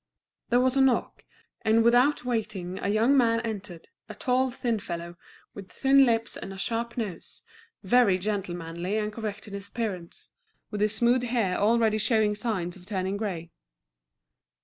[0.49, 1.25] There was a knock,
[1.61, 5.15] and without waiting, a young man entered, a tall, thin fellow,
[5.53, 7.43] with thin lips and a sharp nose,
[7.83, 10.31] very gentlemanly and correct in his appearance,
[10.71, 13.51] with his smooth hair already showing signs of turning grey.